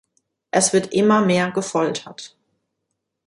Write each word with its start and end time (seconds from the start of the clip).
Es 0.49 0.73
wird 0.73 0.93
immer 0.95 1.21
mehr 1.21 1.51
gefoltert. 1.51 2.35